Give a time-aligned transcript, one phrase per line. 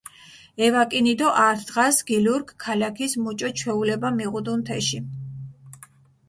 [0.67, 4.99] ევაკინი დო ართ დღას გილურქ ქალაქის მუჭო ჩვეულება მიღუდუნ თეში.